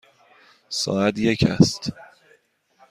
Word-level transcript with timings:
ساعت 0.69 1.17
یک 1.19 1.43
است. 1.43 1.93